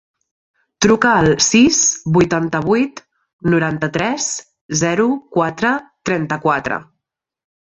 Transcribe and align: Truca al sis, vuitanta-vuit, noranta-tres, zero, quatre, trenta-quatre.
Truca 0.83 1.09
al 1.17 1.27
sis, 1.47 1.81
vuitanta-vuit, 2.15 3.03
noranta-tres, 3.55 4.29
zero, 4.83 5.07
quatre, 5.37 5.75
trenta-quatre. 6.11 6.83